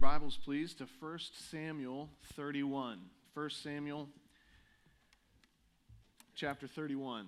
[0.00, 1.18] your Bibles, please, to 1
[1.50, 3.00] Samuel 31.
[3.34, 4.08] 1 Samuel
[6.36, 7.26] chapter 31.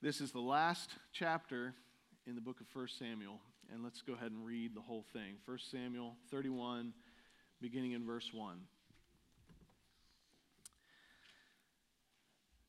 [0.00, 1.74] This is the last chapter
[2.26, 3.38] in the book of 1 Samuel,
[3.72, 5.36] and let's go ahead and read the whole thing.
[5.44, 6.92] 1 Samuel 31,
[7.60, 8.56] beginning in verse 1.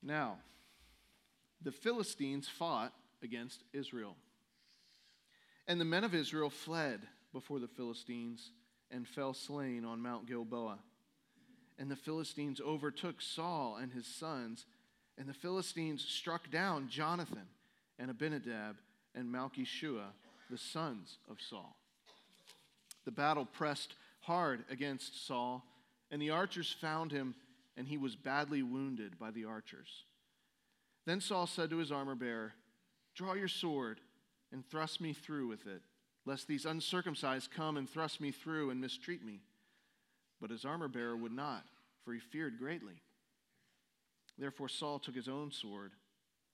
[0.03, 0.37] Now,
[1.61, 4.15] the Philistines fought against Israel.
[5.67, 7.01] And the men of Israel fled
[7.33, 8.51] before the Philistines
[8.89, 10.79] and fell slain on Mount Gilboa.
[11.77, 14.65] And the Philistines overtook Saul and his sons
[15.17, 17.47] and the Philistines struck down Jonathan
[17.99, 18.77] and Abinadab
[19.13, 20.07] and Malchishua,
[20.51, 21.75] the sons of Saul.
[23.05, 25.65] The battle pressed hard against Saul,
[26.11, 27.33] and the archers found him,
[27.77, 30.03] and he was badly wounded by the archers.
[31.05, 32.53] Then Saul said to his armor bearer,
[33.15, 33.99] Draw your sword
[34.51, 35.81] and thrust me through with it,
[36.25, 39.39] lest these uncircumcised come and thrust me through and mistreat me.
[40.39, 41.65] But his armor bearer would not,
[42.03, 43.01] for he feared greatly.
[44.37, 45.91] Therefore, Saul took his own sword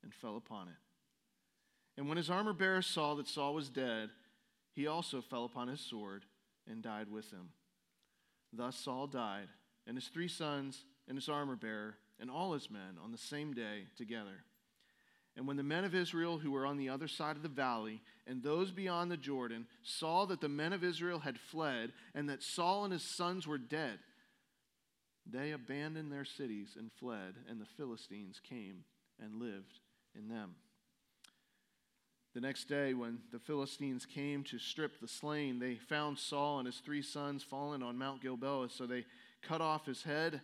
[0.04, 0.87] and fell upon it.
[1.98, 4.10] And when his armor bearer saw that Saul was dead,
[4.74, 6.26] he also fell upon his sword
[6.70, 7.50] and died with him.
[8.54, 9.48] Thus Saul died,
[9.88, 13.54] and his three sons, and his armor bearer, and all his men on the same
[13.54, 14.44] day together.
[15.36, 18.02] And when the men of Israel who were on the other side of the valley
[18.26, 22.42] and those beyond the Jordan saw that the men of Israel had fled and that
[22.42, 24.00] Saul and his sons were dead,
[25.32, 28.84] they abandoned their cities and fled, and the Philistines came
[29.22, 29.80] and lived
[30.18, 30.56] in them.
[32.38, 36.68] The next day, when the Philistines came to strip the slain, they found Saul and
[36.68, 38.70] his three sons fallen on Mount Gilboa.
[38.70, 39.06] So they
[39.42, 40.40] cut off his head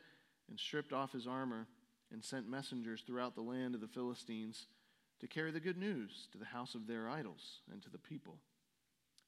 [0.50, 1.68] and stripped off his armor
[2.12, 4.66] and sent messengers throughout the land of the Philistines
[5.20, 8.38] to carry the good news to the house of their idols and to the people.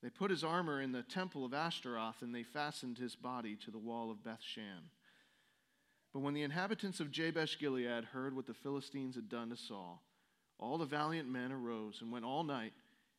[0.01, 3.69] They put his armor in the temple of Ashtaroth and they fastened his body to
[3.69, 4.89] the wall of Bethshan.
[6.13, 10.01] But when the inhabitants of Jabesh Gilead heard what the Philistines had done to Saul,
[10.59, 12.73] all the valiant men arose and went all night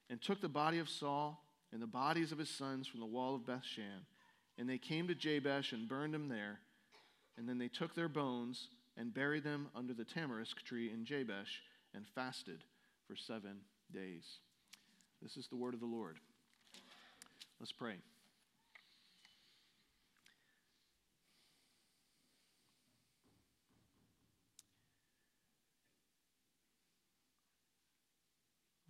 [0.08, 1.42] and took the body of Saul
[1.72, 4.06] and the bodies of his sons from the wall of Bethshan.
[4.58, 6.60] And they came to Jabesh and burned them there.
[7.36, 11.62] And then they took their bones and buried them under the tamarisk tree in Jabesh
[11.94, 12.64] and fasted
[13.06, 13.58] for seven
[13.92, 14.24] days.
[15.22, 16.18] This is the word of the Lord.
[17.60, 17.96] Let's pray.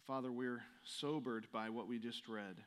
[0.07, 2.63] Father, we're sobered by what we just read.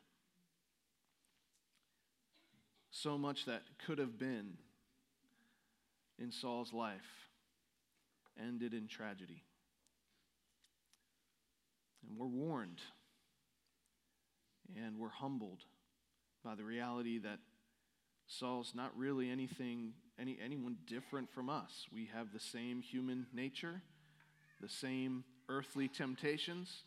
[2.91, 4.57] So much that could have been
[6.17, 7.29] in Saul's life
[8.37, 9.43] ended in tragedy.
[12.05, 12.81] And we're warned
[14.75, 15.63] and we're humbled
[16.43, 17.39] by the reality that
[18.27, 21.87] Saul's not really anything any anyone different from us.
[21.93, 23.81] We have the same human nature,
[24.59, 26.83] the same earthly temptations,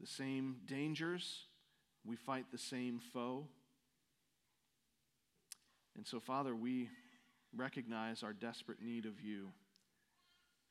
[0.00, 1.44] the same dangers,
[2.04, 3.46] we fight the same foe.
[5.96, 6.88] And so, Father, we
[7.54, 9.48] recognize our desperate need of you.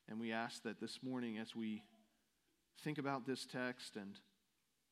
[0.07, 1.83] And we ask that this morning, as we
[2.83, 4.15] think about this text and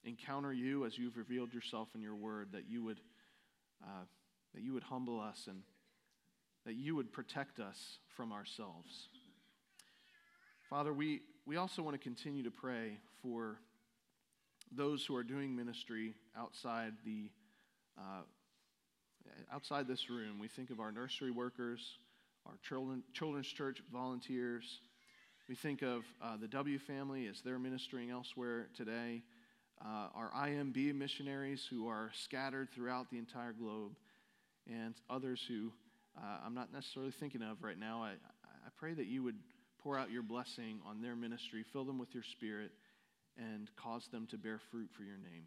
[0.04, 3.02] encounter you as you've revealed yourself in your word, that you would,
[3.84, 4.06] uh,
[4.54, 5.64] that you would humble us and
[6.66, 9.08] that you would protect us from ourselves.
[10.70, 13.58] Father, we, we also want to continue to pray for
[14.76, 17.30] those who are doing ministry outside the
[17.98, 18.22] uh,
[19.52, 20.40] outside this room.
[20.40, 21.82] We think of our nursery workers,
[22.46, 24.80] our children, children's church volunteers.
[25.50, 29.24] We think of uh, the W family as they're ministering elsewhere today.
[29.84, 33.92] Uh, our IMB missionaries who are scattered throughout the entire globe,
[34.68, 35.72] and others who
[36.18, 38.02] uh, I'm not necessarily thinking of right now.
[38.04, 39.38] I, I pray that you would
[39.82, 42.72] pour out your blessing on their ministry, fill them with your spirit
[43.38, 45.46] and cause them to bear fruit for your name.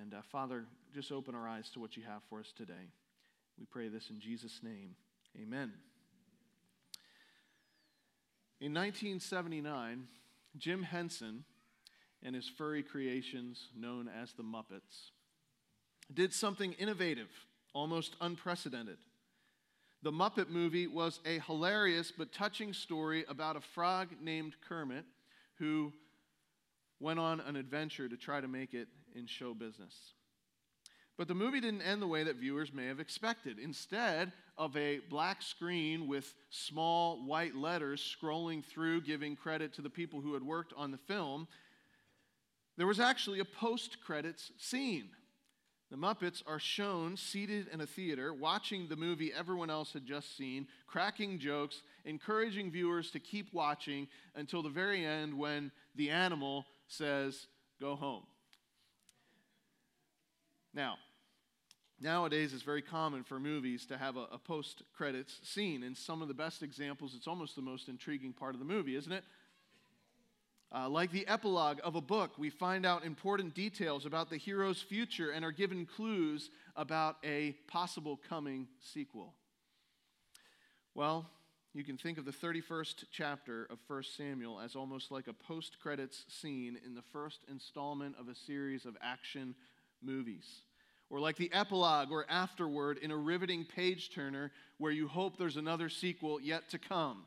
[0.00, 0.64] And uh, Father,
[0.94, 2.92] just open our eyes to what you have for us today.
[3.58, 4.94] We pray this in Jesus' name.
[5.40, 5.72] Amen.
[8.60, 10.08] In 1979,
[10.56, 11.44] Jim Henson
[12.22, 15.12] and his furry creations, known as the Muppets,
[16.12, 17.28] did something innovative,
[17.72, 18.98] almost unprecedented.
[20.02, 25.04] The Muppet movie was a hilarious but touching story about a frog named Kermit
[25.58, 25.92] who
[27.00, 29.94] went on an adventure to try to make it in show business.
[31.16, 33.58] But the movie didn't end the way that viewers may have expected.
[33.58, 39.90] Instead of a black screen with small white letters scrolling through, giving credit to the
[39.90, 41.48] people who had worked on the film,
[42.76, 45.08] there was actually a post credits scene.
[45.90, 50.36] The Muppets are shown seated in a theater, watching the movie everyone else had just
[50.36, 54.06] seen, cracking jokes, encouraging viewers to keep watching
[54.36, 57.46] until the very end when the animal says,
[57.80, 58.24] Go home.
[60.74, 60.96] Now,
[62.00, 65.82] Nowadays, it's very common for movies to have a, a post credits scene.
[65.82, 68.94] And some of the best examples, it's almost the most intriguing part of the movie,
[68.94, 69.24] isn't it?
[70.72, 74.80] Uh, like the epilogue of a book, we find out important details about the hero's
[74.80, 79.34] future and are given clues about a possible coming sequel.
[80.94, 81.28] Well,
[81.78, 85.78] you can think of the 31st chapter of 1 Samuel as almost like a post
[85.80, 89.54] credits scene in the first installment of a series of action
[90.02, 90.62] movies
[91.08, 95.56] or like the epilogue or afterword in a riveting page turner where you hope there's
[95.56, 97.26] another sequel yet to come.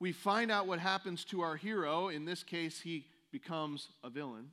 [0.00, 2.08] We find out what happens to our hero.
[2.08, 4.52] In this case, he becomes a villain.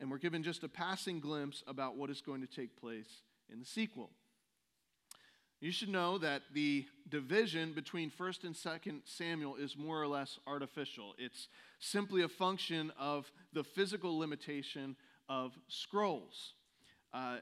[0.00, 3.20] And we're given just a passing glimpse about what is going to take place
[3.52, 4.08] in the sequel.
[5.60, 10.38] You should know that the division between 1st and 2nd Samuel is more or less
[10.46, 11.14] artificial.
[11.18, 11.48] It's
[11.80, 14.96] simply a function of the physical limitation
[15.28, 16.54] of scrolls.
[17.12, 17.38] Uh,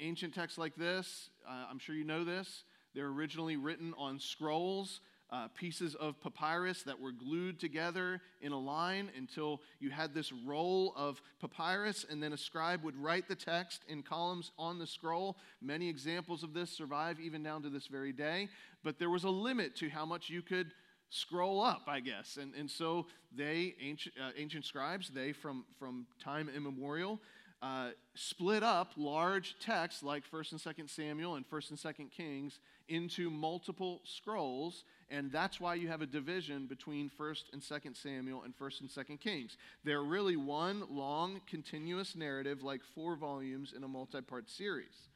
[0.00, 2.64] ancient texts like this, uh, I'm sure you know this,
[2.94, 5.00] they're originally written on scrolls,
[5.32, 10.30] uh, pieces of papyrus that were glued together in a line until you had this
[10.46, 14.86] roll of papyrus, and then a scribe would write the text in columns on the
[14.86, 15.38] scroll.
[15.62, 18.48] Many examples of this survive even down to this very day,
[18.84, 20.72] but there was a limit to how much you could
[21.08, 22.38] scroll up, I guess.
[22.40, 27.20] And, and so they, ancient, uh, ancient scribes, they from, from time immemorial,
[27.62, 32.58] uh, split up large texts like 1st and 2nd Samuel and 1st and 2nd Kings
[32.88, 38.42] into multiple scrolls, and that's why you have a division between 1st and 2nd Samuel
[38.42, 39.56] and 1st and 2nd Kings.
[39.84, 45.08] They're really one long, continuous narrative, like four volumes in a multi part series.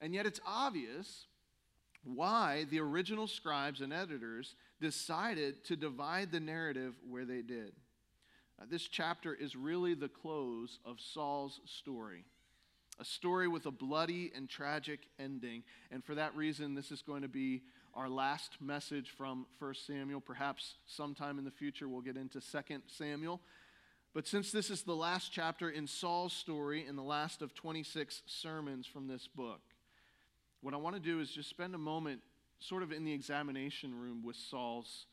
[0.00, 1.26] And yet it's obvious
[2.04, 7.72] why the original scribes and editors decided to divide the narrative where they did.
[8.62, 12.24] Uh, this chapter is really the close of Saul's story,
[13.00, 15.64] a story with a bloody and tragic ending.
[15.90, 17.62] And for that reason, this is going to be
[17.94, 20.20] our last message from 1 Samuel.
[20.20, 23.40] Perhaps sometime in the future we'll get into 2 Samuel.
[24.14, 28.22] But since this is the last chapter in Saul's story and the last of 26
[28.26, 29.62] sermons from this book,
[30.60, 32.20] what I want to do is just spend a moment
[32.60, 35.06] sort of in the examination room with Saul's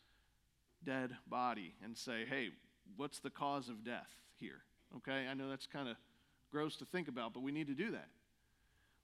[0.85, 2.49] dead body and say, hey,
[2.97, 4.09] what's the cause of death
[4.39, 4.61] here?
[4.97, 5.97] Okay, I know that's kind of
[6.51, 8.07] gross to think about, but we need to do that.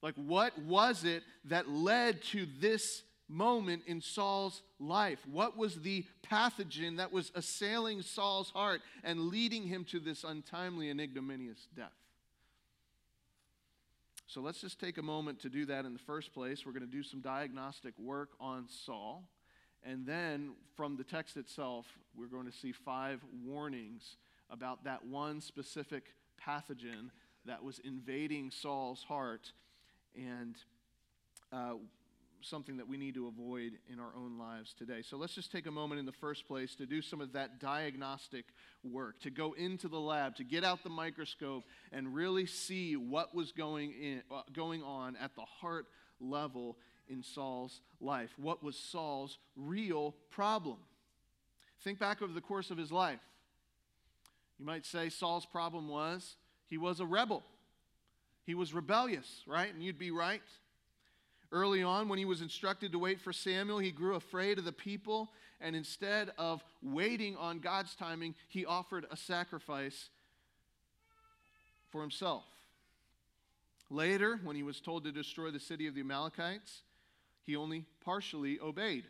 [0.02, 5.20] Like, what was it that led to this moment in Saul's life?
[5.32, 10.90] What was the pathogen that was assailing Saul's heart and leading him to this untimely
[10.90, 11.92] and ignominious death?
[14.28, 16.66] So let's just take a moment to do that in the first place.
[16.66, 19.24] We're going to do some diagnostic work on Saul.
[19.86, 21.86] And then from the text itself,
[22.18, 24.18] we're going to see five warnings
[24.50, 26.06] about that one specific
[26.44, 27.12] pathogen
[27.46, 29.52] that was invading Saul's heart
[30.16, 30.56] and
[31.54, 31.74] uh,
[32.42, 35.02] something that we need to avoid in our own lives today.
[35.02, 37.60] So let's just take a moment in the first place to do some of that
[37.60, 38.46] diagnostic
[38.84, 43.36] work, to go into the lab, to get out the microscope and really see what
[43.36, 45.86] was going, in, uh, going on at the heart
[46.20, 46.78] level
[47.10, 48.32] in Saul's life?
[48.38, 50.78] What was Saul's real problem?
[51.84, 53.20] Think back over the course of his life.
[54.60, 56.36] You might say Saul's problem was
[56.68, 57.44] he was a rebel.
[58.46, 59.74] He was rebellious, right?
[59.74, 60.42] And you'd be right.
[61.52, 64.72] Early on, when he was instructed to wait for Samuel, he grew afraid of the
[64.72, 65.32] people,
[65.62, 70.10] and instead of waiting on God's timing, he offered a sacrifice
[71.92, 72.44] for himself.
[73.90, 76.82] Later, when he was told to destroy the city of the Amalekites,
[77.46, 79.06] he only partially obeyed.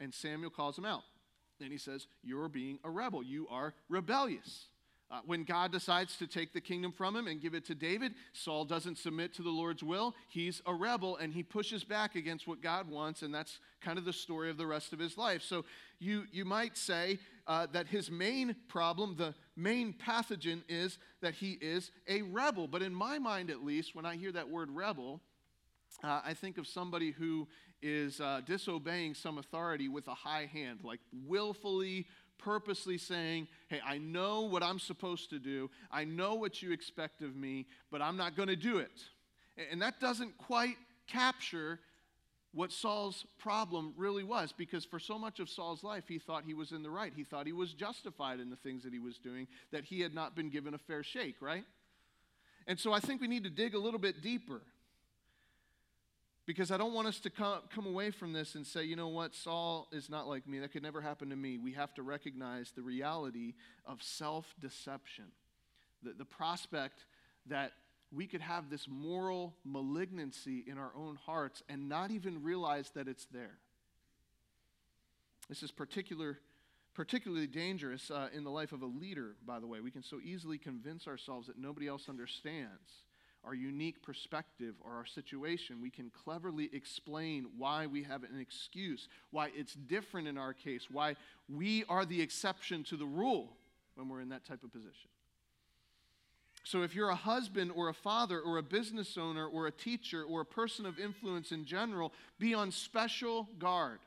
[0.00, 1.02] And Samuel calls him out.
[1.60, 3.22] And he says, You're being a rebel.
[3.22, 4.66] You are rebellious.
[5.12, 8.14] Uh, when God decides to take the kingdom from him and give it to David,
[8.32, 10.14] Saul doesn't submit to the Lord's will.
[10.28, 14.04] He's a rebel and he pushes back against what God wants, and that's kind of
[14.04, 15.42] the story of the rest of his life.
[15.42, 15.64] So
[15.98, 21.58] you, you might say uh, that his main problem, the main pathogen, is that he
[21.60, 22.68] is a rebel.
[22.68, 25.20] But in my mind, at least, when I hear that word rebel,
[26.02, 27.48] uh, I think of somebody who
[27.82, 32.06] is uh, disobeying some authority with a high hand, like willfully
[32.38, 37.22] purposely saying, Hey, I know what I'm supposed to do, I know what you expect
[37.22, 38.90] of me, but I'm not going to do it.
[39.70, 41.80] And that doesn't quite capture
[42.52, 46.54] what Saul's problem really was because for so much of Saul's life, he thought he
[46.54, 47.12] was in the right.
[47.14, 50.14] He thought he was justified in the things that he was doing, that he had
[50.14, 51.64] not been given a fair shake, right?
[52.66, 54.62] And so I think we need to dig a little bit deeper
[56.50, 59.06] because I don't want us to come, come away from this and say, you know
[59.06, 60.58] what, Saul is not like me.
[60.58, 61.58] That could never happen to me.
[61.58, 63.54] We have to recognize the reality
[63.86, 65.26] of self deception,
[66.02, 67.04] the, the prospect
[67.46, 67.70] that
[68.10, 73.06] we could have this moral malignancy in our own hearts and not even realize that
[73.06, 73.58] it's there.
[75.48, 76.40] This is particular,
[76.94, 79.78] particularly dangerous uh, in the life of a leader, by the way.
[79.78, 83.04] We can so easily convince ourselves that nobody else understands
[83.44, 85.80] our unique perspective or our situation.
[85.80, 90.88] We can cleverly explain why we have an excuse, why it's different in our case,
[90.90, 91.16] why
[91.48, 93.56] we are the exception to the rule
[93.94, 95.08] when we're in that type of position.
[96.62, 100.22] So, if you're a husband or a father or a business owner or a teacher
[100.22, 103.98] or a person of influence in general, be on special guard.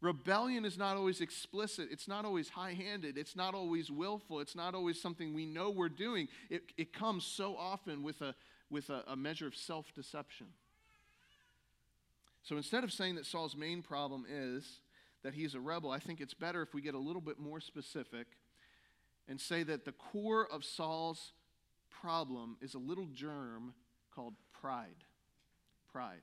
[0.00, 1.88] Rebellion is not always explicit.
[1.90, 3.18] It's not always high handed.
[3.18, 4.40] It's not always willful.
[4.40, 6.28] It's not always something we know we're doing.
[6.48, 8.34] It, it comes so often with, a,
[8.70, 10.46] with a, a measure of self deception.
[12.42, 14.80] So instead of saying that Saul's main problem is
[15.22, 17.60] that he's a rebel, I think it's better if we get a little bit more
[17.60, 18.26] specific
[19.28, 21.32] and say that the core of Saul's
[21.90, 23.74] problem is a little germ
[24.14, 25.04] called pride.
[25.92, 26.22] Pride.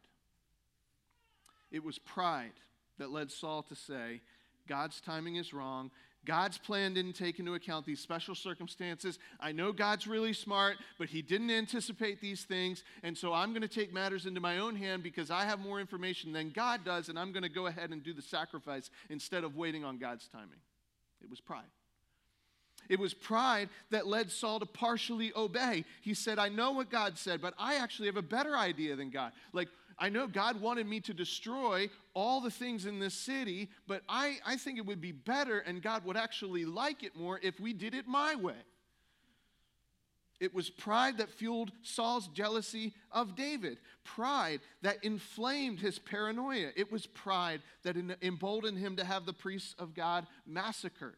[1.72, 2.54] It was pride
[3.00, 4.22] that led Saul to say,
[4.68, 5.92] God's timing is wrong.
[6.26, 9.18] God's plan didn't take into account these special circumstances.
[9.40, 12.84] I know God's really smart, but He didn't anticipate these things.
[13.02, 15.80] And so I'm going to take matters into my own hand because I have more
[15.80, 19.46] information than God does, and I'm going to go ahead and do the sacrifice instead
[19.46, 20.60] of waiting on God's timing.
[21.24, 21.64] It was pride.
[22.90, 25.86] It was pride that led Saul to partially obey.
[26.02, 29.10] He said, I know what God said, but I actually have a better idea than
[29.10, 29.32] God.
[29.54, 34.04] Like, I know God wanted me to destroy all the things in this city, but
[34.08, 37.60] I, I think it would be better and God would actually like it more if
[37.60, 38.54] we did it my way.
[40.40, 46.70] It was pride that fueled Saul's jealousy of David, pride that inflamed his paranoia.
[46.76, 51.16] It was pride that emboldened him to have the priests of God massacred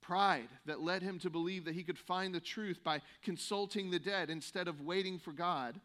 [0.00, 3.98] pride that led him to believe that he could find the truth by consulting the
[3.98, 5.78] dead instead of waiting for God,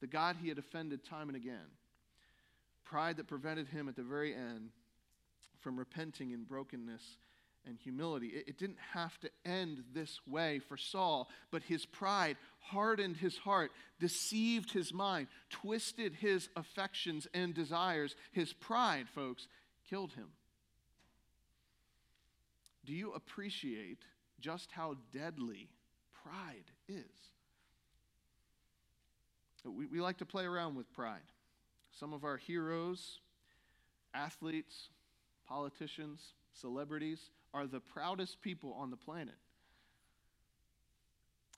[0.00, 1.70] the God he had offended time and again.
[2.84, 4.70] Pride that prevented him at the very end
[5.60, 7.02] from repenting in brokenness
[7.66, 8.28] and humility.
[8.28, 13.36] It, it, didn't have to end this way for Saul, but his pride hardened his
[13.36, 18.16] heart, deceived his mind, twisted his affections and desires.
[18.32, 19.48] His pride, folks,
[19.88, 20.28] killed him.
[22.84, 23.98] Do you appreciate
[24.40, 25.68] just how deadly
[26.24, 27.04] pride is?
[29.70, 31.20] We, we like to play around with pride.
[31.98, 33.18] Some of our heroes,
[34.14, 34.88] athletes,
[35.48, 36.20] politicians,
[36.52, 39.34] celebrities are the proudest people on the planet.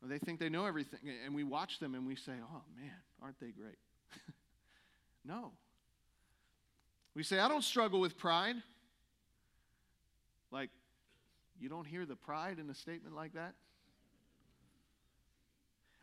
[0.02, 2.90] They think they know everything, and we watch them and we say, oh man,
[3.22, 3.76] aren't they great?
[5.24, 5.52] no.
[7.14, 8.56] We say, I don't struggle with pride.
[10.50, 10.70] Like,
[11.58, 13.54] you don't hear the pride in a statement like that?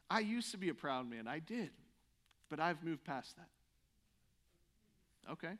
[0.10, 1.28] I used to be a proud man.
[1.28, 1.72] I did.
[2.50, 3.48] But I've moved past that.
[5.32, 5.54] Okay.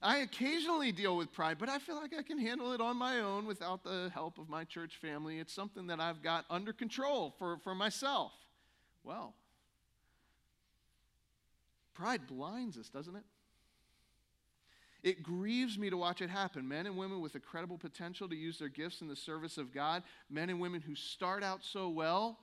[0.00, 3.18] I occasionally deal with pride, but I feel like I can handle it on my
[3.18, 5.40] own without the help of my church family.
[5.40, 8.32] It's something that I've got under control for, for myself.
[9.02, 9.34] Well,
[11.94, 13.24] pride blinds us, doesn't it?
[15.02, 16.68] It grieves me to watch it happen.
[16.68, 20.02] Men and women with incredible potential to use their gifts in the service of God,
[20.28, 22.38] men and women who start out so well,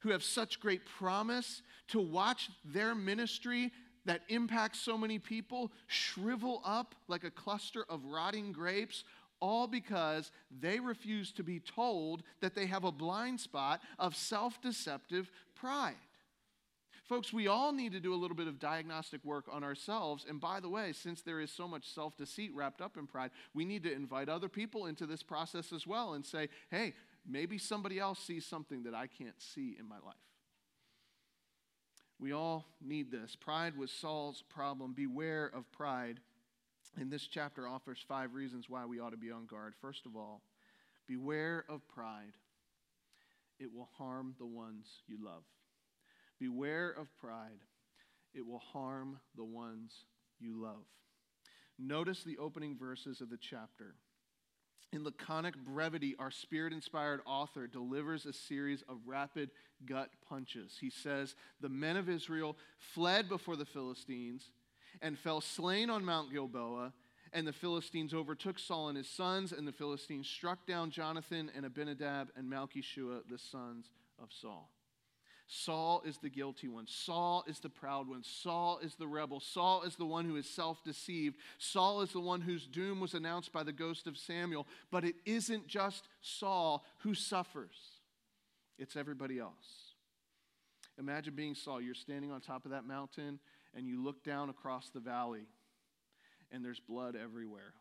[0.00, 3.72] who have such great promise, to watch their ministry
[4.06, 9.04] that impacts so many people shrivel up like a cluster of rotting grapes,
[9.40, 10.30] all because
[10.60, 15.94] they refuse to be told that they have a blind spot of self deceptive pride.
[17.10, 20.24] Folks, we all need to do a little bit of diagnostic work on ourselves.
[20.28, 23.32] And by the way, since there is so much self deceit wrapped up in pride,
[23.52, 26.94] we need to invite other people into this process as well and say, hey,
[27.26, 30.14] maybe somebody else sees something that I can't see in my life.
[32.18, 33.34] We all need this.
[33.34, 34.92] Pride was Saul's problem.
[34.92, 36.20] Beware of pride.
[36.98, 39.74] And this chapter offers five reasons why we ought to be on guard.
[39.80, 40.42] First of all,
[41.06, 42.34] beware of pride,
[43.58, 45.44] it will harm the ones you love.
[46.38, 47.60] Beware of pride,
[48.34, 49.92] it will harm the ones
[50.38, 50.84] you love.
[51.78, 53.94] Notice the opening verses of the chapter.
[54.92, 59.50] In laconic brevity, our spirit inspired author delivers a series of rapid
[59.86, 60.78] gut punches.
[60.80, 64.50] He says, The men of Israel fled before the Philistines
[65.00, 66.92] and fell slain on Mount Gilboa.
[67.32, 71.64] And the Philistines overtook Saul and his sons, and the Philistines struck down Jonathan and
[71.64, 73.86] Abinadab and Malchishua, the sons
[74.20, 74.68] of Saul.
[75.52, 76.86] Saul is the guilty one.
[76.86, 78.22] Saul is the proud one.
[78.22, 79.40] Saul is the rebel.
[79.40, 81.36] Saul is the one who is self deceived.
[81.58, 84.68] Saul is the one whose doom was announced by the ghost of Samuel.
[84.92, 87.76] But it isn't just Saul who suffers,
[88.78, 89.94] it's everybody else.
[91.00, 91.80] Imagine being Saul.
[91.80, 93.40] You're standing on top of that mountain
[93.74, 95.46] and you look down across the valley,
[96.52, 97.74] and there's blood everywhere.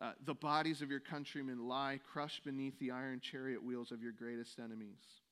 [0.00, 4.12] Uh, the bodies of your countrymen lie crushed beneath the iron chariot wheels of your
[4.12, 5.23] greatest enemies.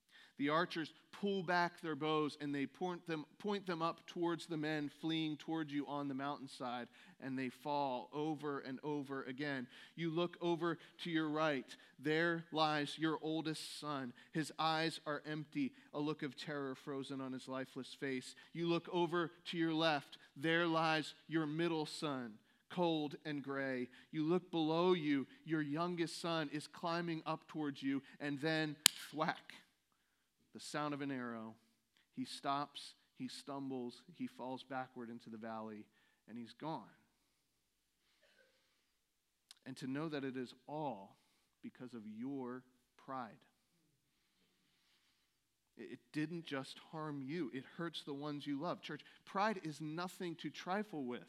[0.42, 4.56] The archers pull back their bows and they point them, point them up towards the
[4.56, 6.88] men fleeing towards you on the mountainside,
[7.20, 9.68] and they fall over and over again.
[9.94, 11.76] You look over to your right.
[12.00, 14.12] There lies your oldest son.
[14.32, 18.34] His eyes are empty, a look of terror frozen on his lifeless face.
[18.52, 20.18] You look over to your left.
[20.36, 22.32] There lies your middle son
[22.68, 23.86] cold and gray.
[24.12, 28.76] You look below you, your youngest son is climbing up towards you, and then
[29.10, 29.52] thwack
[30.54, 31.54] the sound of an arrow.
[32.14, 35.86] He stops, he stumbles, he falls backward into the valley,
[36.28, 36.82] and he's gone.
[39.64, 41.16] And to know that it is all
[41.62, 42.64] because of your
[43.06, 43.30] pride.
[45.76, 48.82] It didn't just harm you, it hurts the ones you love.
[48.82, 51.22] Church, pride is nothing to trifle with.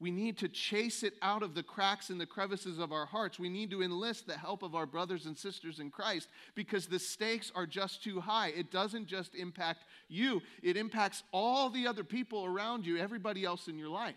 [0.00, 3.38] We need to chase it out of the cracks and the crevices of our hearts.
[3.38, 7.00] We need to enlist the help of our brothers and sisters in Christ because the
[7.00, 8.48] stakes are just too high.
[8.48, 13.66] It doesn't just impact you, it impacts all the other people around you, everybody else
[13.66, 14.14] in your life.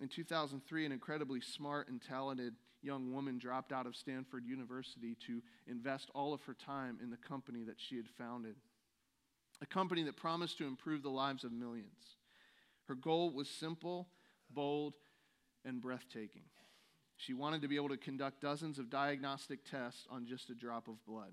[0.00, 5.42] In 2003, an incredibly smart and talented young woman dropped out of Stanford University to
[5.66, 8.54] invest all of her time in the company that she had founded,
[9.60, 12.17] a company that promised to improve the lives of millions.
[12.88, 14.08] Her goal was simple,
[14.50, 14.94] bold,
[15.64, 16.44] and breathtaking.
[17.16, 20.88] She wanted to be able to conduct dozens of diagnostic tests on just a drop
[20.88, 21.32] of blood.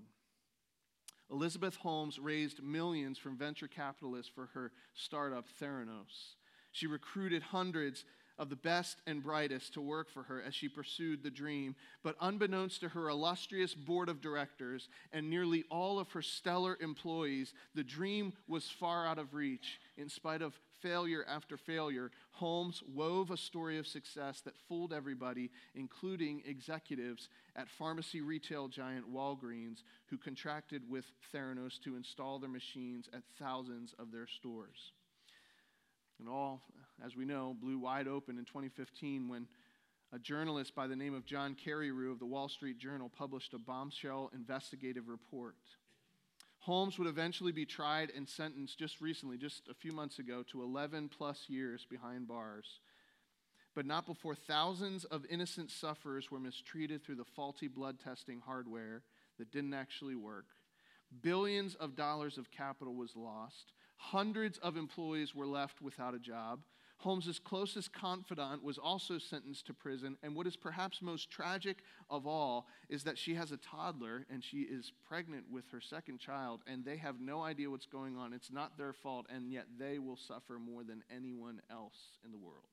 [1.30, 6.34] Elizabeth Holmes raised millions from venture capitalists for her startup, Theranos.
[6.72, 8.04] She recruited hundreds
[8.38, 11.74] of the best and brightest to work for her as she pursued the dream.
[12.02, 17.54] But unbeknownst to her illustrious board of directors and nearly all of her stellar employees,
[17.74, 19.80] the dream was far out of reach.
[19.96, 25.50] In spite of failure after failure, Holmes wove a story of success that fooled everybody,
[25.74, 33.08] including executives at pharmacy retail giant Walgreens, who contracted with Theranos to install their machines
[33.12, 34.92] at thousands of their stores.
[36.18, 36.62] And all,
[37.04, 39.46] as we know, blew wide open in 2015 when
[40.12, 43.58] a journalist by the name of John Carreyrou of the Wall Street Journal published a
[43.58, 45.56] bombshell investigative report.
[46.66, 50.64] Holmes would eventually be tried and sentenced just recently, just a few months ago, to
[50.64, 52.80] 11 plus years behind bars.
[53.76, 59.02] But not before thousands of innocent sufferers were mistreated through the faulty blood testing hardware
[59.38, 60.46] that didn't actually work.
[61.22, 63.70] Billions of dollars of capital was lost.
[63.94, 66.62] Hundreds of employees were left without a job.
[66.98, 71.78] Holmes's closest confidant was also sentenced to prison, and what is perhaps most tragic
[72.08, 76.18] of all is that she has a toddler and she is pregnant with her second
[76.18, 78.32] child, and they have no idea what's going on.
[78.32, 82.38] It's not their fault, and yet they will suffer more than anyone else in the
[82.38, 82.64] world.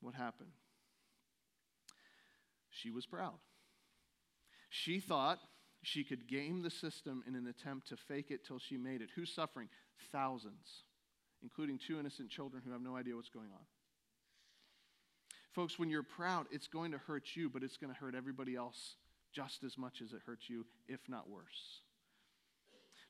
[0.00, 0.52] What happened?
[2.70, 3.38] She was proud.
[4.68, 5.38] She thought
[5.82, 9.08] she could game the system in an attempt to fake it till she made it.
[9.16, 9.68] Who's suffering?
[10.12, 10.84] Thousands,
[11.42, 13.64] including two innocent children who have no idea what's going on.
[15.54, 18.54] Folks, when you're proud, it's going to hurt you, but it's going to hurt everybody
[18.54, 18.96] else
[19.32, 21.80] just as much as it hurts you, if not worse.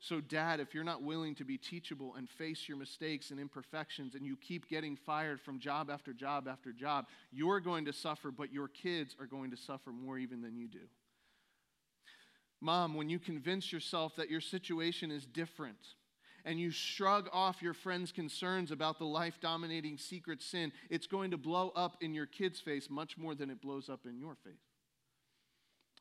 [0.00, 4.14] So, dad, if you're not willing to be teachable and face your mistakes and imperfections,
[4.14, 8.30] and you keep getting fired from job after job after job, you're going to suffer,
[8.30, 10.86] but your kids are going to suffer more even than you do.
[12.60, 15.78] Mom, when you convince yourself that your situation is different
[16.48, 21.30] and you shrug off your friend's concerns about the life dominating secret sin, it's going
[21.30, 24.34] to blow up in your kid's face much more than it blows up in your
[24.42, 24.54] face.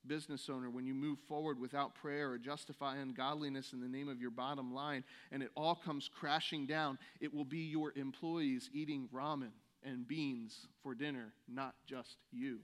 [0.07, 4.21] Business owner, when you move forward without prayer or justify ungodliness in the name of
[4.21, 9.09] your bottom line and it all comes crashing down, it will be your employees eating
[9.13, 9.51] ramen
[9.83, 12.59] and beans for dinner, not just you.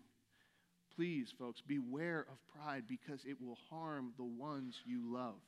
[0.95, 5.41] Please, folks, beware of pride because it will harm the ones you love.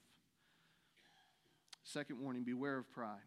[1.86, 3.20] Second warning beware of pride.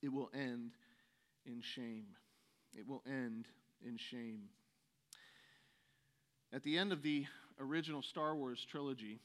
[0.00, 0.70] It will end
[1.44, 2.06] in shame.
[2.78, 3.48] It will end
[3.84, 4.44] in shame.
[6.52, 7.26] At the end of the
[7.58, 9.18] original Star Wars trilogy,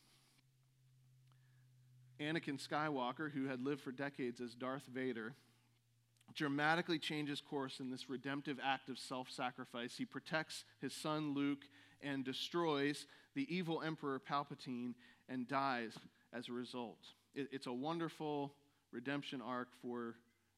[2.20, 5.36] Anakin Skywalker, who had lived for decades as Darth Vader,
[6.34, 9.96] dramatically changes course in this redemptive act of self sacrifice.
[9.96, 11.66] He protects his son Luke
[12.02, 14.96] and destroys the evil Emperor Palpatine
[15.30, 15.94] and dies
[16.34, 17.00] as a result.
[17.38, 18.52] It, it's a wonderful
[18.92, 20.16] redemption arc for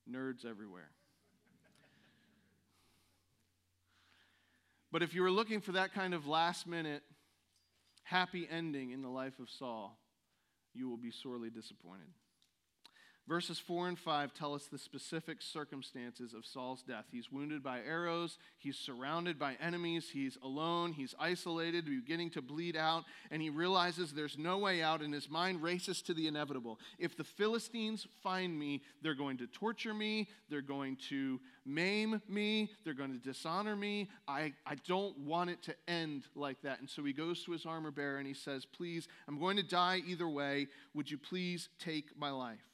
[0.10, 0.90] nerds everywhere.
[4.92, 7.04] But if you were looking for that kind of last minute
[8.04, 10.00] happy ending in the life of Saul,
[10.74, 12.08] you will be sorely disappointed.
[13.30, 17.06] Verses 4 and 5 tell us the specific circumstances of Saul's death.
[17.12, 22.76] He's wounded by arrows, he's surrounded by enemies, he's alone, he's isolated, beginning to bleed
[22.76, 26.80] out, and he realizes there's no way out, and his mind races to the inevitable.
[26.98, 32.72] If the Philistines find me, they're going to torture me, they're going to maim me,
[32.84, 34.10] they're going to dishonor me.
[34.28, 36.80] I, I don't want it to end like that.
[36.80, 39.64] And so he goes to his armor bearer and he says, Please, I'm going to
[39.64, 40.66] die either way.
[40.96, 42.69] Would you please take my life?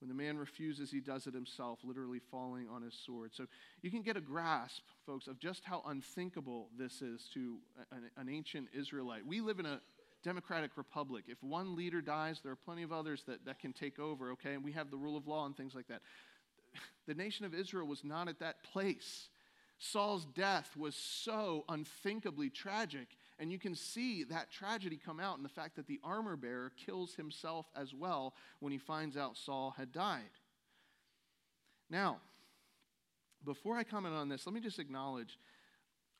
[0.00, 3.32] When the man refuses, he does it himself, literally falling on his sword.
[3.34, 3.46] So
[3.82, 7.58] you can get a grasp, folks, of just how unthinkable this is to
[7.92, 9.26] an, an, ancient Israelite.
[9.26, 9.80] We live in a
[10.24, 11.24] democratic republic.
[11.28, 14.54] If one leader dies, there are plenty of others that, that can take over, okay?
[14.54, 16.00] And we have the rule of law and things like that.
[17.06, 19.30] The nation of Israel was not at that place.
[19.78, 23.08] Saul's death was so unthinkably tragic
[23.40, 26.70] and you can see that tragedy come out in the fact that the armor bearer
[26.86, 30.20] kills himself as well when he finds out Saul had died.
[31.88, 32.18] Now,
[33.44, 35.38] before I comment on this, let me just acknowledge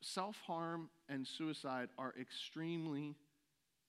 [0.01, 3.15] self harm and suicide are extremely,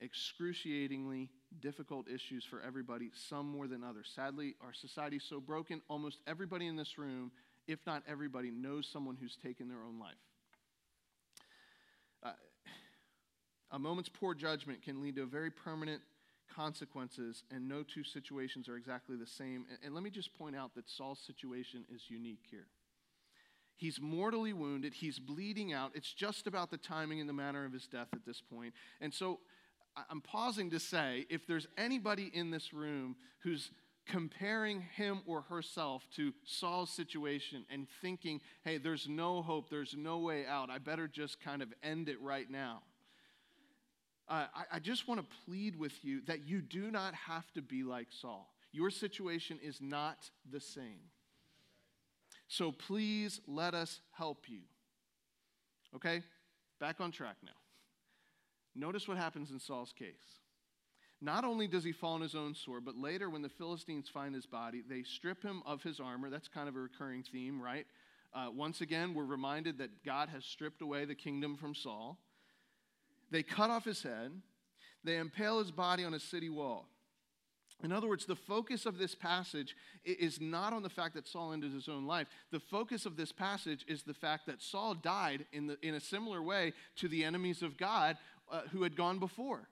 [0.01, 1.29] excruciatingly
[1.61, 4.11] difficult issues for everybody, some more than others.
[4.13, 7.31] Sadly, our society is so broken, almost everybody in this room,
[7.65, 10.15] if not everybody, knows someone who's taken their own life.
[12.23, 12.33] Uh,
[13.71, 16.01] a moment's poor judgment can lead to very permanent
[16.53, 19.65] consequences, and no two situations are exactly the same.
[19.69, 22.67] And, and let me just point out that Saul's situation is unique here.
[23.77, 25.91] He's mortally wounded, he's bleeding out.
[25.95, 28.73] It's just about the timing and the manner of his death at this point.
[28.99, 29.39] And so
[30.09, 33.71] I'm pausing to say if there's anybody in this room who's
[34.05, 40.19] comparing him or herself to Saul's situation and thinking, hey, there's no hope, there's no
[40.19, 42.81] way out, I better just kind of end it right now
[44.31, 47.61] uh, I, I just want to plead with you that you do not have to
[47.61, 48.49] be like Saul.
[48.71, 51.11] Your situation is not the same.
[52.47, 54.61] So please let us help you.
[55.95, 56.21] Okay?
[56.79, 57.51] Back on track now.
[58.73, 60.39] Notice what happens in Saul's case.
[61.19, 64.33] Not only does he fall on his own sword, but later when the Philistines find
[64.33, 66.29] his body, they strip him of his armor.
[66.29, 67.85] That's kind of a recurring theme, right?
[68.33, 72.17] Uh, once again, we're reminded that God has stripped away the kingdom from Saul.
[73.31, 74.31] They cut off his head,
[75.03, 76.87] they impale his body on a city wall.
[77.83, 81.51] In other words, the focus of this passage is not on the fact that Saul
[81.51, 82.27] ended his own life.
[82.51, 85.99] The focus of this passage is the fact that Saul died in, the, in a
[85.99, 88.17] similar way to the enemies of God
[88.51, 89.67] uh, who had gone before.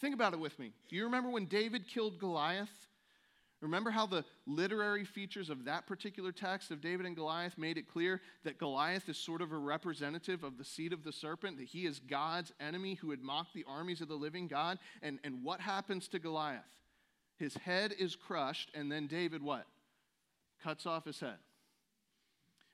[0.00, 0.72] Think about it with me.
[0.88, 2.68] Do you remember when David killed Goliath?
[3.60, 7.88] Remember how the literary features of that particular text of David and Goliath made it
[7.88, 11.68] clear that Goliath is sort of a representative of the seed of the serpent, that
[11.68, 14.78] he is God's enemy who had mocked the armies of the living God?
[15.02, 16.62] And, and what happens to Goliath?
[17.36, 19.66] His head is crushed, and then David what?
[20.62, 21.38] Cuts off his head.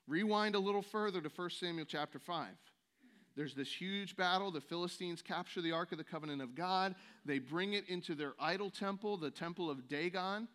[0.06, 2.46] Rewind a little further to 1 Samuel chapter 5.
[3.36, 4.50] There's this huge battle.
[4.50, 6.94] The Philistines capture the Ark of the Covenant of God.
[7.24, 10.48] They bring it into their idol temple, the temple of Dagon.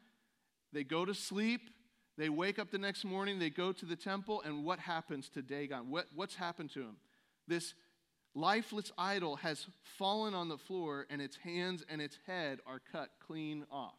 [0.73, 1.69] They go to sleep.
[2.17, 3.39] They wake up the next morning.
[3.39, 4.41] They go to the temple.
[4.45, 5.89] And what happens to Dagon?
[5.89, 6.97] What, what's happened to him?
[7.47, 7.73] This
[8.33, 13.09] lifeless idol has fallen on the floor, and its hands and its head are cut
[13.25, 13.95] clean off.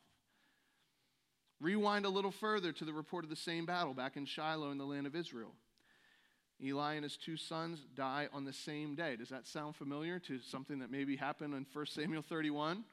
[1.61, 4.79] Rewind a little further to the report of the same battle back in Shiloh in
[4.79, 5.53] the land of Israel.
[6.63, 9.17] Eli and his two sons die on the same day.
[9.17, 12.85] Does that sound familiar to something that maybe happened in 1 Samuel 31?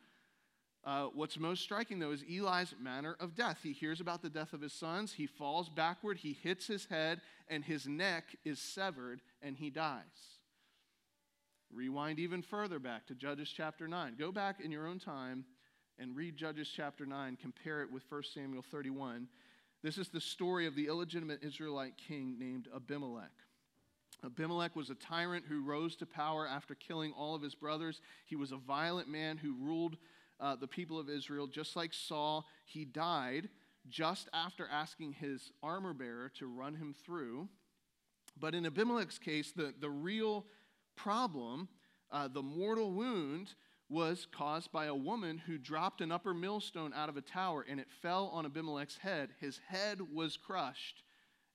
[0.86, 3.60] Uh, what's most striking, though, is Eli's manner of death.
[3.62, 7.22] He hears about the death of his sons, he falls backward, he hits his head,
[7.50, 10.40] and his neck is severed, and he dies.
[11.72, 14.16] Rewind even further back to Judges chapter 9.
[14.18, 15.46] Go back in your own time
[16.00, 19.28] and read Judges chapter 9, compare it with 1 Samuel 31.
[19.84, 23.32] This is the story of the illegitimate Israelite king named Abimelech.
[24.26, 28.02] Abimelech was a tyrant who rose to power after killing all of his brothers.
[28.26, 29.98] He was a violent man who ruled
[30.40, 33.50] uh, the people of Israel, just like Saul, he died
[33.88, 37.50] just after asking his armor bearer to run him through.
[38.40, 40.46] But in Abimelech's case, the, the real
[40.96, 41.70] problem
[42.12, 43.56] Uh, the mortal wound
[43.88, 47.80] was caused by a woman who dropped an upper millstone out of a tower and
[47.80, 49.30] it fell on Abimelech's head.
[49.40, 51.04] His head was crushed,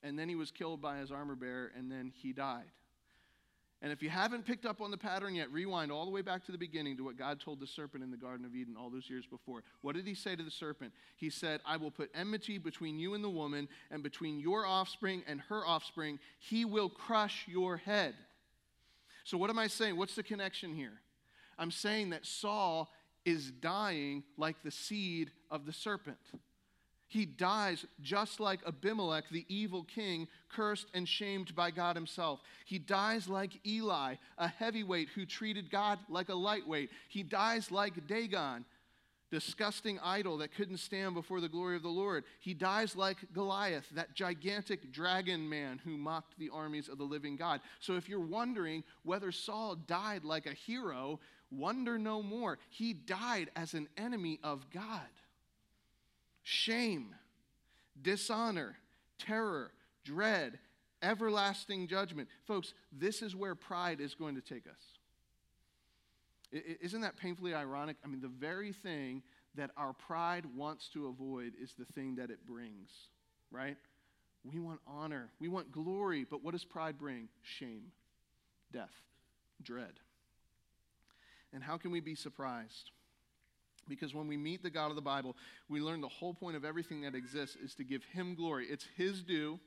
[0.01, 2.71] and then he was killed by his armor bearer, and then he died.
[3.85, 6.43] And if you haven't picked up on the pattern yet, rewind all the way back
[6.47, 8.89] to the beginning to what God told the serpent in the Garden of Eden all
[8.89, 9.61] those years before.
[9.83, 10.91] What did he say to the serpent?
[11.17, 15.21] He said, I will put enmity between you and the woman, and between your offspring
[15.27, 16.17] and her offspring.
[16.39, 18.15] He will crush your head.
[19.23, 19.95] So, what am I saying?
[19.95, 20.99] What's the connection here?
[21.59, 22.91] I'm saying that Saul
[23.23, 26.17] is dying like the seed of the serpent.
[27.15, 32.41] He dies just like Abimelech, the evil king, cursed and shamed by God himself.
[32.65, 36.89] He dies like Eli, a heavyweight who treated God like a lightweight.
[37.07, 38.65] He dies like Dagon,
[39.31, 42.25] disgusting idol that couldn't stand before the glory of the Lord.
[42.41, 47.37] He dies like Goliath, that gigantic dragon man who mocked the armies of the living
[47.37, 47.61] God.
[47.79, 52.59] So if you're wondering whether Saul died like a hero, wonder no more.
[52.71, 55.07] He died as an enemy of God
[56.45, 57.15] shame,
[58.01, 58.77] dishonor,
[59.17, 59.71] terror,
[60.05, 60.59] dread,
[61.01, 62.29] everlasting judgment.
[62.45, 66.61] Folks, this is where pride is going to take us.
[66.81, 67.97] Isn't that painfully ironic?
[68.05, 69.23] I mean, the very thing
[69.55, 72.91] that our pride wants to avoid is the thing that it brings,
[73.51, 73.77] right?
[74.43, 77.27] We want honor, we want glory, but what does pride bring?
[77.41, 77.91] Shame,
[78.71, 78.93] death,
[79.63, 79.93] dread.
[81.51, 82.91] And how can we be surprised?
[83.87, 85.35] Because when we meet the God of the Bible,
[85.69, 88.67] we learn the whole point of everything that exists is to give Him glory.
[88.67, 89.59] It's His due.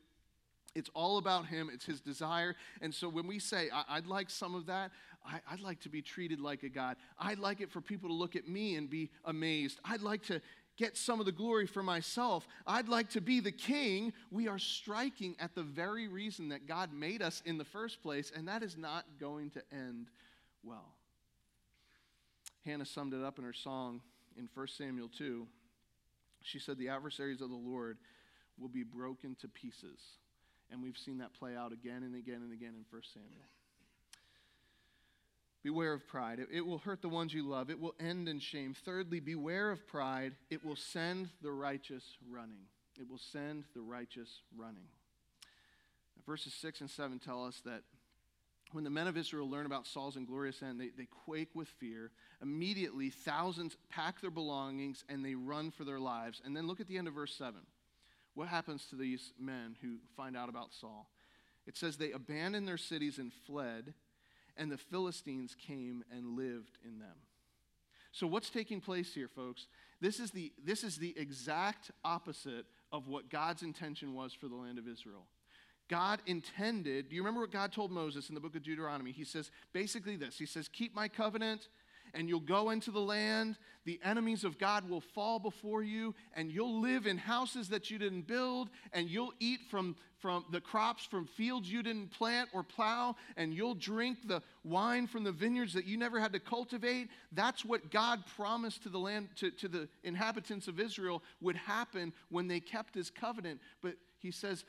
[0.75, 1.71] It's all about Him.
[1.73, 2.55] It's His desire.
[2.81, 4.93] And so when we say, I- would like some of that,
[5.25, 6.97] I- I'd like to be treated like a God.
[7.19, 9.81] I'd like it for people to look at me and be amazed.
[9.85, 10.41] I'd like to
[10.77, 12.47] get some of the glory for myself.
[12.67, 14.13] I'd like to be the king.
[14.31, 18.31] We are striking at the very reason that God made us in the first place,
[18.35, 20.09] and that is not going to end
[20.63, 20.98] well.
[22.69, 24.03] Hannah summed it up in her song
[24.37, 25.47] in 1 Samuel 2.
[26.43, 27.97] She said, The adversaries of the Lord
[28.59, 29.99] will be broken to pieces.
[30.71, 33.49] And we've seen that play out again and again and again in 1 Samuel.
[35.63, 36.41] Beware of pride.
[36.53, 37.71] It, will hurt the ones you love.
[37.71, 38.75] It will end in shame.
[38.85, 40.35] Thirdly, beware of pride.
[40.51, 42.67] It will send the righteous running.
[43.01, 44.87] It will send the righteous running.
[46.27, 47.83] Verses 6 and 7 tell us that
[48.73, 52.11] when the men of Israel learn about Saul's inglorious end, they, they quake with fear.
[52.43, 56.43] Immediately, thousands pack their belongings and they run for their lives.
[56.45, 57.55] And then look at the end of verse 7.
[58.35, 61.09] What happens to these men who find out about Saul?
[61.67, 63.95] It says they abandoned their cities and fled,
[64.57, 67.17] and the Philistines came and lived in them.
[68.13, 69.67] So, what's taking place here, folks?
[70.01, 74.57] This is the, this is the exact opposite of what God's intention was for the
[74.57, 75.27] land of Israel.
[75.89, 79.13] God intended, do you remember what God told Moses in the book of Deuteronomy?
[79.13, 81.69] He says basically this He says, Keep my covenant,
[82.15, 83.57] and you'll go into the land.
[83.85, 87.99] The enemies of God will fall before you, and you'll live in houses that you
[87.99, 92.63] didn't build, and you'll eat from, from the crops from fields you didn't plant or
[92.63, 97.09] plow, and you'll drink the wine from the vineyards that you never had to cultivate.
[97.33, 102.13] That's what God promised to the land, to, to the inhabitants of Israel would happen
[102.29, 103.59] when they kept his covenant.
[103.81, 104.65] But he says,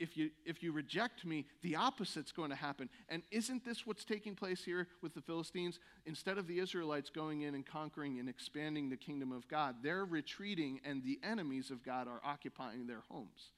[0.00, 2.88] if you, if you reject me, the opposite's going to happen.
[3.08, 5.78] And isn't this what's taking place here with the Philistines?
[6.06, 10.06] Instead of the Israelites going in and conquering and expanding the kingdom of God, they're
[10.06, 13.52] retreating, and the enemies of God are occupying their homes.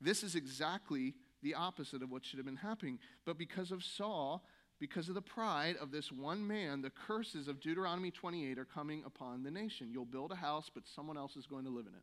[0.00, 2.98] This is exactly the opposite of what should have been happening.
[3.26, 4.44] But because of Saul,
[4.80, 9.02] because of the pride of this one man, the curses of Deuteronomy 28 are coming
[9.06, 9.90] upon the nation.
[9.92, 12.02] You'll build a house, but someone else is going to live in it.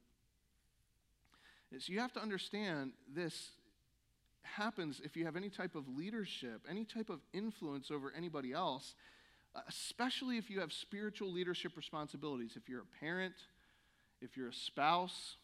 [1.79, 3.51] So you have to understand this
[4.43, 8.93] happens if you have any type of leadership, any type of influence over anybody else,
[9.67, 12.53] especially if you have spiritual leadership responsibilities.
[12.55, 13.35] If you're a parent,
[14.21, 15.37] if you're a spouse,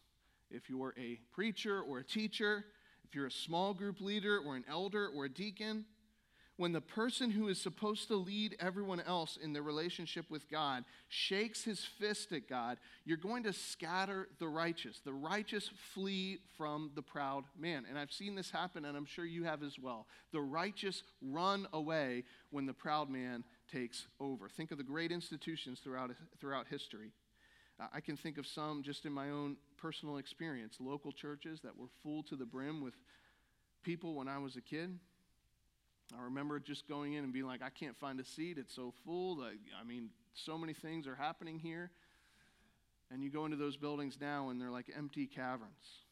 [0.52, 2.66] if you're a preacher or a teacher,
[3.08, 5.86] if you're a small group leader or an elder or a deacon,
[6.58, 10.84] when the person who is supposed to lead everyone else in their relationship with God
[11.08, 15.00] shakes his fist at God, you're going to scatter the righteous.
[15.06, 17.86] The righteous flee from the proud man.
[17.88, 20.08] And I've seen this happen, and I'm sure you have as well.
[20.32, 24.50] The righteous run away when the proud man takes over.
[24.50, 26.10] Think of the great institutions throughout,
[26.42, 27.12] throughout history.
[27.80, 31.78] Uh, I can think of some just in my own personal experience local churches that
[31.78, 32.96] were full to the brim with
[33.84, 34.98] people when I was a kid
[36.18, 38.58] I remember just going in and being like, I can't find a seat.
[38.58, 39.42] It's so full.
[39.44, 41.92] I mean, so many things are happening here.
[43.12, 46.06] And you go into those buildings now and they're like empty caverns.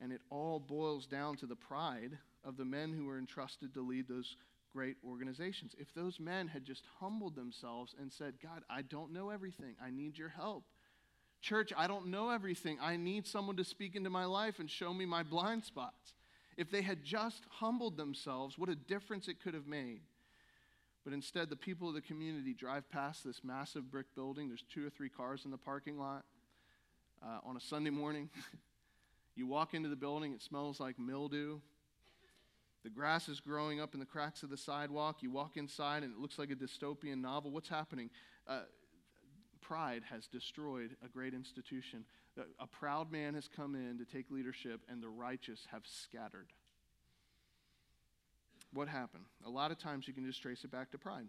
[0.00, 3.80] And it all boils down to the pride of the men who were entrusted to
[3.80, 4.36] lead those
[4.72, 5.74] great organizations.
[5.78, 9.90] If those men had just humbled themselves and said, God, I don't know everything, I
[9.90, 10.64] need your help.
[11.40, 12.78] Church, I don't know everything.
[12.80, 16.14] I need someone to speak into my life and show me my blind spots.
[16.58, 20.00] If they had just humbled themselves, what a difference it could have made.
[21.04, 24.48] But instead, the people of the community drive past this massive brick building.
[24.48, 26.24] There's two or three cars in the parking lot
[27.22, 28.28] uh, on a Sunday morning.
[29.36, 31.60] you walk into the building, it smells like mildew.
[32.82, 35.18] The grass is growing up in the cracks of the sidewalk.
[35.22, 37.52] You walk inside, and it looks like a dystopian novel.
[37.52, 38.10] What's happening?
[38.48, 38.62] Uh,
[39.60, 42.04] pride has destroyed a great institution.
[42.58, 46.48] A proud man has come in to take leadership, and the righteous have scattered.
[48.72, 49.24] What happened?
[49.46, 51.26] A lot of times you can just trace it back to pride.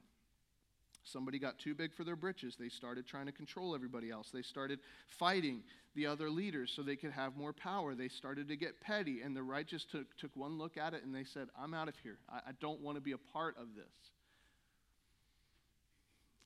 [1.04, 2.56] Somebody got too big for their britches.
[2.60, 4.30] They started trying to control everybody else.
[4.32, 5.64] They started fighting
[5.96, 7.96] the other leaders so they could have more power.
[7.96, 11.16] They started to get petty, and the righteous took, took one look at it and
[11.16, 12.20] they said, I'm out of here.
[12.30, 13.86] I, I don't want to be a part of this.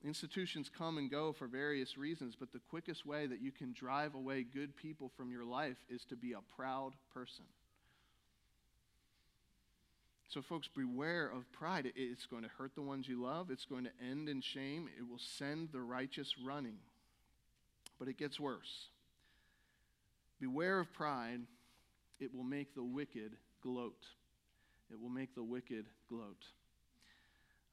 [0.04, 4.14] Institutions come and go for various reasons, but the quickest way that you can drive
[4.14, 7.46] away good people from your life is to be a proud person.
[10.28, 11.90] So, folks, beware of pride.
[11.96, 15.08] It's going to hurt the ones you love, it's going to end in shame, it
[15.08, 16.76] will send the righteous running.
[17.98, 18.88] But it gets worse.
[20.38, 21.40] Beware of pride,
[22.20, 24.04] it will make the wicked gloat.
[24.90, 26.44] It will make the wicked gloat.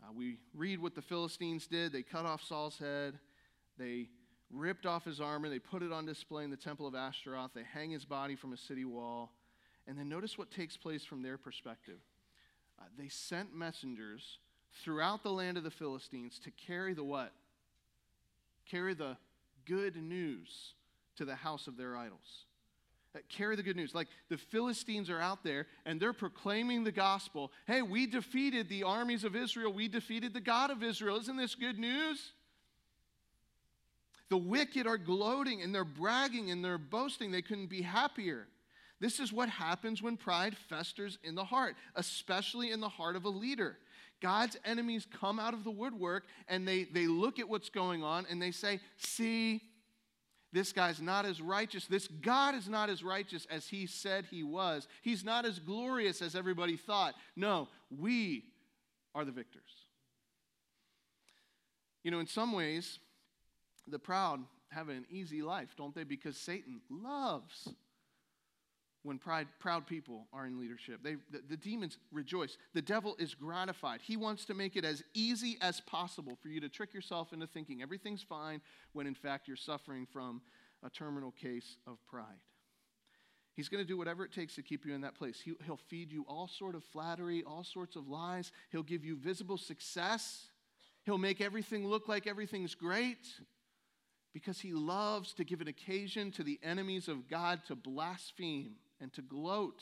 [0.03, 1.91] Uh, we read what the Philistines did.
[1.91, 3.19] They cut off Saul's head,
[3.77, 4.09] they
[4.49, 7.63] ripped off his armor, they put it on display in the temple of Ashtaroth, they
[7.63, 9.31] hang his body from a city wall.
[9.87, 11.99] And then notice what takes place from their perspective.
[12.79, 14.39] Uh, they sent messengers
[14.83, 17.31] throughout the land of the Philistines to carry the what?
[18.69, 19.17] Carry the
[19.65, 20.73] good news
[21.17, 22.45] to the house of their idols
[23.29, 23.93] carry the good news.
[23.93, 27.51] Like the Philistines are out there and they're proclaiming the gospel.
[27.67, 29.73] Hey, we defeated the armies of Israel.
[29.73, 31.17] We defeated the God of Israel.
[31.17, 32.31] Isn't this good news?
[34.29, 37.31] The wicked are gloating and they're bragging and they're boasting.
[37.31, 38.47] They couldn't be happier.
[39.01, 43.25] This is what happens when pride festers in the heart, especially in the heart of
[43.25, 43.77] a leader.
[44.21, 48.25] God's enemies come out of the woodwork and they, they look at what's going on
[48.29, 49.61] and they say, See,
[50.53, 51.85] this guy's not as righteous.
[51.85, 54.87] This God is not as righteous as he said he was.
[55.01, 57.15] He's not as glorious as everybody thought.
[57.35, 58.45] No, we
[59.15, 59.61] are the victors.
[62.03, 62.99] You know, in some ways,
[63.87, 66.03] the proud have an easy life, don't they?
[66.03, 67.69] Because Satan loves
[69.03, 70.99] when pride, proud people are in leadership.
[71.03, 72.57] They, the, the demons rejoice.
[72.73, 74.01] The devil is gratified.
[74.01, 77.47] He wants to make it as easy as possible for you to trick yourself into
[77.47, 78.61] thinking everything's fine
[78.93, 80.41] when in fact you're suffering from
[80.83, 82.25] a terminal case of pride.
[83.53, 85.41] He's going to do whatever it takes to keep you in that place.
[85.43, 88.51] He, he'll feed you all sort of flattery, all sorts of lies.
[88.71, 90.47] He'll give you visible success.
[91.03, 93.27] He'll make everything look like everything's great
[94.33, 99.11] because he loves to give an occasion to the enemies of God to blaspheme and
[99.13, 99.81] to gloat.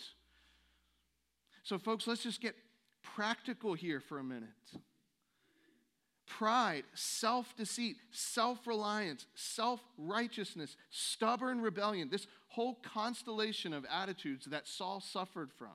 [1.64, 2.56] So, folks, let's just get
[3.04, 4.50] practical here for a minute.
[6.26, 14.68] Pride, self deceit, self reliance, self righteousness, stubborn rebellion, this whole constellation of attitudes that
[14.68, 15.70] Saul suffered from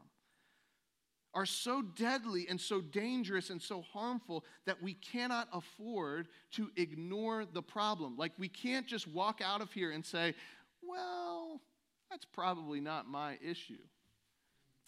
[1.35, 7.45] are so deadly and so dangerous and so harmful that we cannot afford to ignore
[7.45, 8.17] the problem.
[8.17, 10.35] Like, we can't just walk out of here and say,
[10.83, 11.61] well,
[12.15, 13.83] that's probably not my issue.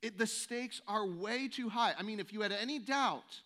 [0.01, 1.93] It, the stakes are way too high.
[1.99, 3.41] I mean, if you had any doubt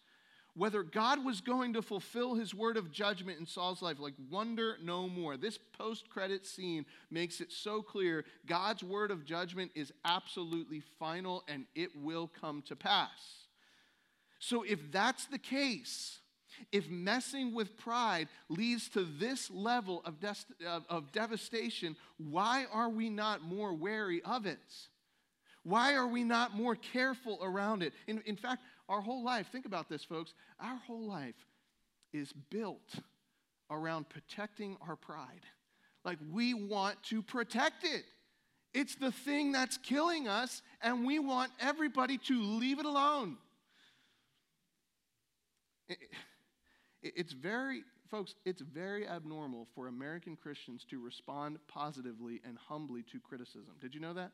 [0.54, 4.76] whether God was going to fulfill his word of judgment in Saul's life, like wonder
[4.82, 5.38] no more.
[5.38, 11.42] This post credit scene makes it so clear God's word of judgment is absolutely final
[11.48, 13.46] and it will come to pass.
[14.40, 16.18] So, if that's the case,
[16.72, 20.14] if messing with pride leads to this level of,
[20.66, 24.58] of, of devastation, why are we not more wary of it?
[25.62, 27.92] Why are we not more careful around it?
[28.06, 31.34] In, in fact, our whole life, think about this, folks, our whole life
[32.12, 32.94] is built
[33.70, 35.44] around protecting our pride.
[36.04, 38.04] Like we want to protect it.
[38.72, 43.36] It's the thing that's killing us, and we want everybody to leave it alone.
[47.02, 53.18] It's very, folks, it's very abnormal for American Christians to respond positively and humbly to
[53.20, 53.74] criticism.
[53.80, 54.32] Did you know that?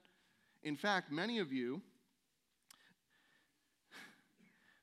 [0.63, 1.81] In fact, many of you,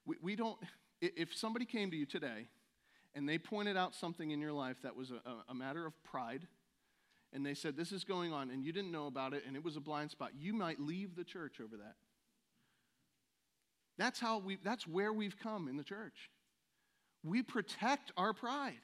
[0.05, 0.57] we, we don't,
[1.01, 2.47] if somebody came to you today
[3.15, 6.47] and they pointed out something in your life that was a, a matter of pride,
[7.33, 9.63] and they said, This is going on, and you didn't know about it, and it
[9.63, 11.95] was a blind spot, you might leave the church over that.
[13.97, 16.29] That's how we that's where we've come in the church.
[17.23, 18.79] We protect our pride.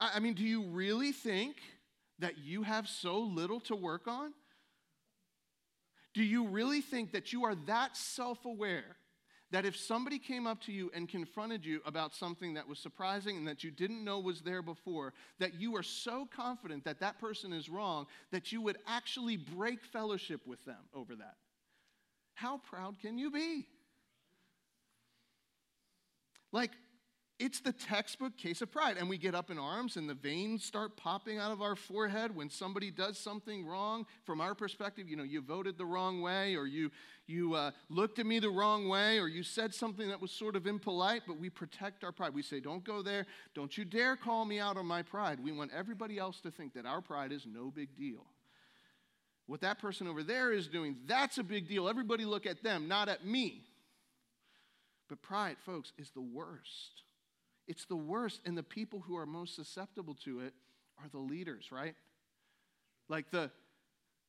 [0.00, 1.56] I, I mean, do you really think
[2.18, 4.32] that you have so little to work on?
[6.14, 8.96] Do you really think that you are that self aware
[9.52, 13.36] that if somebody came up to you and confronted you about something that was surprising
[13.36, 17.18] and that you didn't know was there before, that you are so confident that that
[17.20, 21.36] person is wrong that you would actually break fellowship with them over that?
[22.34, 23.66] How proud can you be?
[26.52, 26.72] Like,
[27.38, 28.96] it's the textbook case of pride.
[28.98, 32.36] And we get up in arms and the veins start popping out of our forehead
[32.36, 34.06] when somebody does something wrong.
[34.24, 36.90] From our perspective, you know, you voted the wrong way, or you,
[37.26, 40.54] you uh, looked at me the wrong way, or you said something that was sort
[40.54, 42.32] of impolite, but we protect our pride.
[42.32, 43.26] We say, don't go there.
[43.54, 45.40] Don't you dare call me out on my pride.
[45.42, 48.24] We want everybody else to think that our pride is no big deal.
[49.46, 51.88] What that person over there is doing, that's a big deal.
[51.88, 53.64] Everybody look at them, not at me.
[55.08, 57.02] But pride, folks, is the worst.
[57.68, 58.40] It's the worst.
[58.44, 60.54] And the people who are most susceptible to it
[61.02, 61.94] are the leaders, right?
[63.08, 63.50] Like the,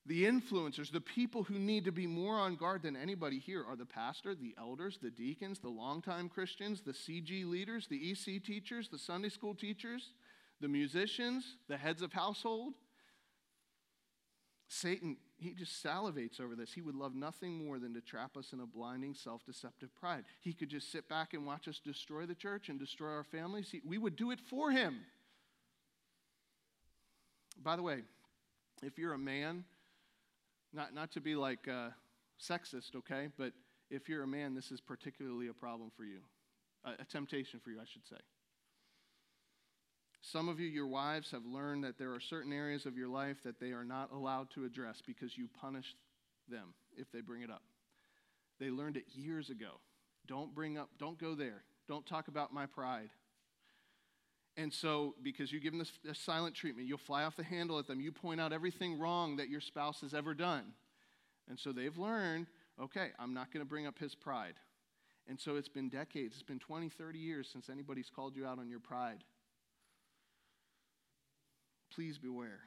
[0.06, 3.76] the influencers, the people who need to be more on guard than anybody here are
[3.76, 8.90] the pastor, the elders, the deacons, the longtime Christians, the CG leaders, the EC teachers,
[8.90, 10.12] the Sunday school teachers,
[10.60, 12.74] the musicians, the heads of household.
[14.68, 16.72] Satan, he just salivates over this.
[16.74, 20.24] He would love nothing more than to trap us in a blinding, self deceptive pride.
[20.42, 23.70] He could just sit back and watch us destroy the church and destroy our families.
[23.70, 25.02] He, we would do it for him.
[27.62, 28.00] By the way,
[28.82, 29.66] if you're a man,
[30.74, 31.90] not, not to be like uh,
[32.42, 33.54] sexist, okay, but
[33.92, 36.20] if you're a man, this is particularly a problem for you,
[36.86, 38.18] a, a temptation for you, I should say.
[40.32, 43.44] Some of you, your wives, have learned that there are certain areas of your life
[43.44, 45.96] that they are not allowed to address because you punish
[46.50, 47.62] them if they bring it up.
[48.58, 49.82] They learned it years ago.
[50.26, 51.64] Don't bring up, don't go there.
[51.90, 53.10] Don't talk about my pride.
[54.56, 57.78] And so, because you give them this, this, silent treatment, you'll fly off the handle
[57.78, 58.00] at them.
[58.00, 60.74] You point out everything wrong that your spouse has ever done.
[61.50, 62.48] And so they've learned
[62.82, 64.56] okay, I'm not going to bring up his pride.
[65.28, 68.58] And so it's been decades, it's been 20, 30 years since anybody's called you out
[68.58, 69.24] on your pride
[71.96, 72.62] please beware.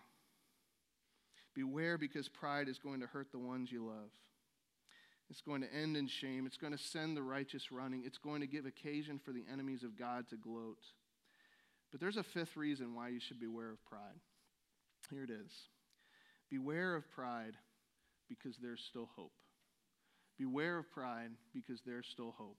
[1.54, 4.10] Beware because pride is going to hurt the ones you love.
[5.30, 6.46] It's going to end in shame.
[6.46, 8.02] It's going to send the righteous running.
[8.04, 10.78] It's going to give occasion for the enemies of God to gloat.
[11.90, 14.20] But there's a fifth reason why you should beware of pride.
[15.10, 15.52] Here it is
[16.50, 17.54] Beware of pride
[18.28, 19.32] because there's still hope.
[20.38, 22.58] Beware of pride because there's still hope.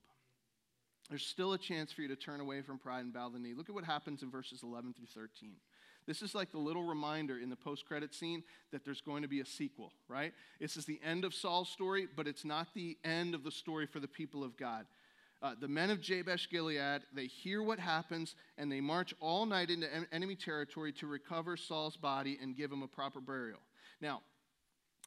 [1.09, 3.53] There's still a chance for you to turn away from pride and bow the knee.
[3.55, 5.53] Look at what happens in verses 11 through 13.
[6.07, 9.27] This is like the little reminder in the post credit scene that there's going to
[9.27, 10.33] be a sequel, right?
[10.59, 13.85] This is the end of Saul's story, but it's not the end of the story
[13.85, 14.85] for the people of God.
[15.41, 19.69] Uh, the men of Jabesh Gilead, they hear what happens and they march all night
[19.69, 23.59] into enemy territory to recover Saul's body and give him a proper burial.
[24.01, 24.21] Now,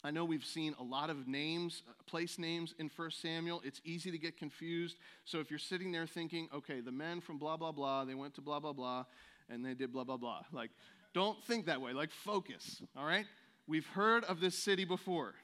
[0.02, 3.60] I know we've seen a lot of names, uh, place names in 1 Samuel.
[3.64, 4.96] It's easy to get confused.
[5.24, 8.34] So if you're sitting there thinking, okay, the men from blah, blah, blah, they went
[8.36, 9.04] to blah, blah, blah,
[9.50, 10.42] and they did blah, blah, blah.
[10.52, 10.70] Like,
[11.12, 11.92] don't think that way.
[11.92, 13.26] Like, focus, all right?
[13.66, 15.34] We've heard of this city before.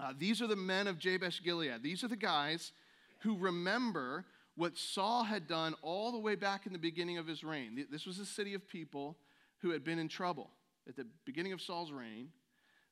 [0.00, 1.82] Uh, these are the men of Jabesh Gilead.
[1.82, 2.72] These are the guys
[3.20, 4.24] who remember
[4.56, 7.86] what Saul had done all the way back in the beginning of his reign.
[7.90, 9.16] This was a city of people
[9.58, 10.50] who had been in trouble.
[10.88, 12.28] At the beginning of Saul's reign,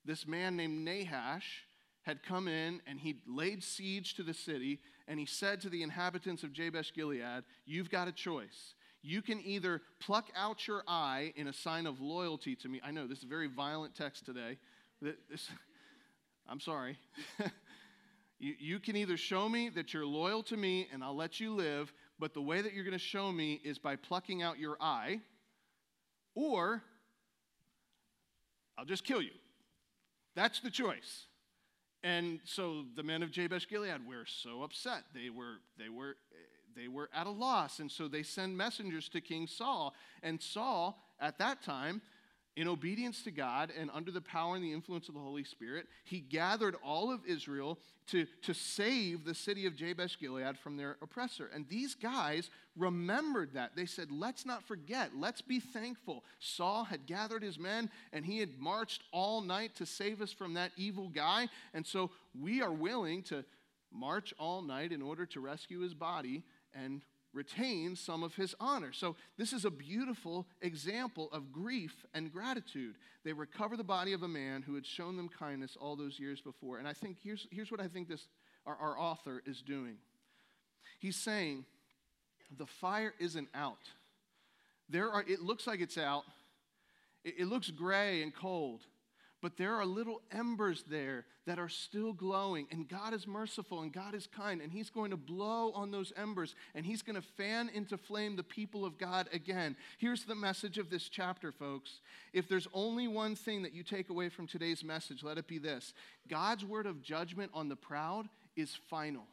[0.05, 1.65] this man named Nahash
[2.03, 5.83] had come in and he laid siege to the city and he said to the
[5.83, 8.75] inhabitants of Jabesh Gilead, You've got a choice.
[9.03, 12.81] You can either pluck out your eye in a sign of loyalty to me.
[12.85, 14.59] I know this is a very violent text today.
[15.01, 15.49] This,
[16.49, 16.99] I'm sorry.
[18.39, 21.55] you, you can either show me that you're loyal to me and I'll let you
[21.55, 24.77] live, but the way that you're going to show me is by plucking out your
[24.81, 25.21] eye,
[26.35, 26.83] or
[28.77, 29.33] I'll just kill you.
[30.35, 31.27] That's the choice.
[32.03, 35.05] And so the men of Jabesh Gilead were so upset.
[35.15, 36.17] They were, they were
[36.77, 37.79] they were at a loss.
[37.79, 39.95] And so they send messengers to King Saul.
[40.23, 42.03] And Saul, at that time,
[42.57, 45.87] in obedience to God and under the power and the influence of the Holy Spirit,
[46.05, 50.97] he gathered all of Israel to, to save the city of Jabesh Gilead from their
[51.01, 51.49] oppressor.
[51.55, 53.77] And these guys remembered that.
[53.77, 56.25] They said, Let's not forget, let's be thankful.
[56.41, 60.55] Saul had gathered his men and he had marched all night to save us from
[60.55, 61.49] that evil guy.
[61.73, 63.45] And so we are willing to
[63.93, 66.43] march all night in order to rescue his body
[66.75, 67.03] and
[67.33, 68.93] retain some of his honor.
[68.93, 72.97] So, this is a beautiful example of grief and gratitude.
[73.25, 76.41] They recover the body of a man who had shown them kindness all those years
[76.41, 76.79] before.
[76.79, 78.27] And I think here's, here's what I think this
[78.67, 79.97] our, our author, is doing.
[80.99, 81.65] He's saying,
[82.57, 83.79] the fire isn't out.
[84.89, 86.25] There are, it looks like it's out.
[87.25, 88.81] It, it looks gray and cold,
[89.43, 92.67] but there are little embers there that are still glowing.
[92.71, 94.61] And God is merciful and God is kind.
[94.61, 98.37] And He's going to blow on those embers and He's going to fan into flame
[98.37, 99.77] the people of God again.
[99.99, 102.01] Here's the message of this chapter, folks.
[102.33, 105.59] If there's only one thing that you take away from today's message, let it be
[105.59, 105.95] this
[106.29, 109.27] God's word of judgment on the proud is final.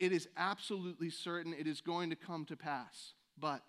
[0.00, 3.12] It is absolutely certain it is going to come to pass.
[3.38, 3.64] But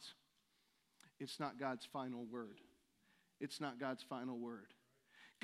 [1.20, 2.60] it's not God's final word.
[3.40, 4.75] It's not God's final word.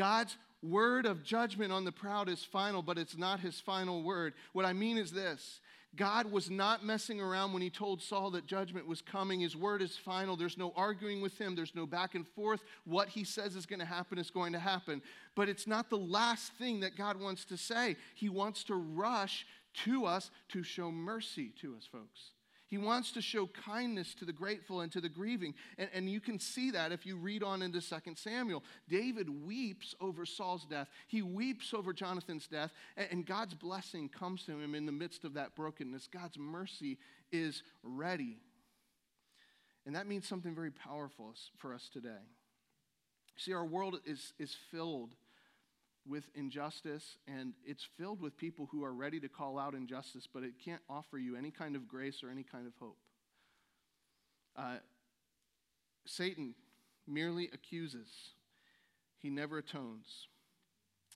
[0.02, 4.34] God's word of judgment on the proud is final, but it's not his final word.
[4.52, 5.60] What I mean is this
[5.96, 9.42] God was not messing around when he told Saul that judgment was coming.
[9.42, 10.36] His word is final.
[10.36, 12.64] There's no arguing with him, there's no back and forth.
[12.84, 15.04] What he says is going to happen is going to happen.
[15.36, 17.96] But it's not the last thing that God wants to say.
[18.16, 19.46] He wants to rush
[19.86, 22.32] to us to show mercy to us, folks.
[22.72, 25.56] He wants to show kindness to the grateful and to the grieving.
[25.78, 28.64] And, and you can see that if you read on into 2 Samuel.
[28.88, 34.46] David weeps over Saul's death, he weeps over Jonathan's death, and, and God's blessing comes
[34.46, 36.08] to him in the midst of that brokenness.
[36.08, 36.98] God's mercy
[37.30, 38.38] is ready.
[39.86, 42.24] And that means something very powerful for us today.
[43.36, 45.14] See, our world is, is filled
[46.08, 50.44] with injustice, and it's filled with people who are ready to call out injustice, but
[50.44, 52.98] it can't offer you any kind of grace or any kind of hope.
[54.56, 54.78] Uh,
[56.06, 56.56] Satan
[57.08, 58.10] merely accuses,
[59.20, 60.28] he never atones.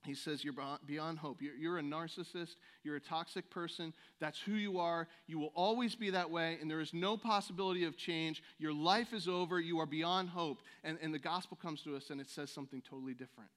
[0.03, 0.53] He says, You're
[0.85, 1.41] beyond hope.
[1.41, 2.57] You're, you're, a narcissist.
[2.83, 3.91] You're a toxic person.
[4.19, 5.07] That's who you are.
[5.25, 8.43] You will always be that way, and there is no possibility of change.
[8.59, 9.59] Your life is over.
[9.59, 10.59] You are beyond hope.
[10.83, 13.49] And, and the gospel comes to us, and it says something totally different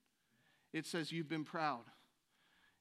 [0.73, 1.85] it says, You've been proud.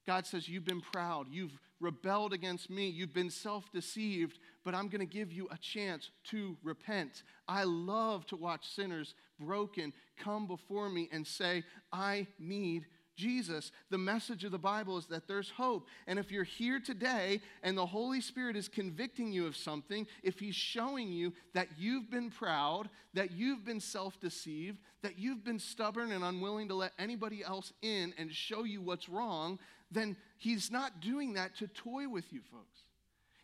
[0.06, 1.26] God says, You've been proud.
[1.30, 2.88] You've rebelled against me.
[2.88, 7.22] You've been self deceived, but I'm going to give you a chance to repent.
[7.46, 11.62] I love to watch sinners broken come before me and say,
[11.92, 12.86] I need
[13.18, 15.88] Jesus, the message of the Bible is that there's hope.
[16.06, 20.38] And if you're here today and the Holy Spirit is convicting you of something, if
[20.38, 25.58] He's showing you that you've been proud, that you've been self deceived, that you've been
[25.58, 29.58] stubborn and unwilling to let anybody else in and show you what's wrong,
[29.90, 32.84] then He's not doing that to toy with you, folks.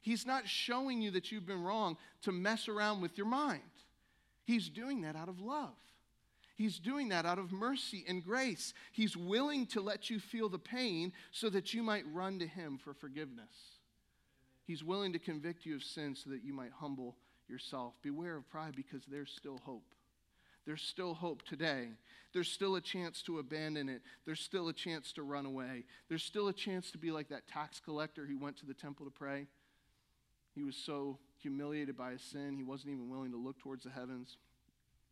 [0.00, 3.62] He's not showing you that you've been wrong to mess around with your mind.
[4.44, 5.74] He's doing that out of love.
[6.56, 8.74] He's doing that out of mercy and grace.
[8.92, 12.78] He's willing to let you feel the pain so that you might run to Him
[12.78, 13.80] for forgiveness.
[14.64, 17.16] He's willing to convict you of sin so that you might humble
[17.48, 17.94] yourself.
[18.02, 19.94] Beware of pride because there's still hope.
[20.64, 21.88] There's still hope today.
[22.32, 24.00] There's still a chance to abandon it.
[24.24, 25.84] There's still a chance to run away.
[26.08, 29.04] There's still a chance to be like that tax collector who went to the temple
[29.04, 29.46] to pray.
[30.54, 33.90] He was so humiliated by his sin, he wasn't even willing to look towards the
[33.90, 34.38] heavens.